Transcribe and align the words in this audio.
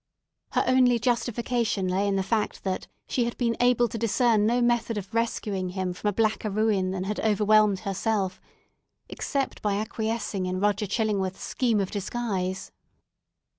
Her 0.53 0.63
only 0.65 0.97
justification 0.97 1.87
lay 1.87 2.07
in 2.07 2.15
the 2.15 2.23
fact 2.23 2.63
that 2.63 2.87
she 3.07 3.25
had 3.25 3.37
been 3.37 3.55
able 3.59 3.87
to 3.87 3.99
discern 3.99 4.47
no 4.47 4.59
method 4.59 4.97
of 4.97 5.13
rescuing 5.13 5.69
him 5.69 5.93
from 5.93 6.07
a 6.07 6.11
blacker 6.11 6.49
ruin 6.49 6.89
than 6.89 7.03
had 7.03 7.19
overwhelmed 7.19 7.81
herself 7.81 8.41
except 9.09 9.61
by 9.61 9.75
acquiescing 9.75 10.47
in 10.47 10.59
Roger 10.59 10.87
Chillingworth's 10.87 11.43
scheme 11.43 11.79
of 11.79 11.91
disguise. 11.91 12.71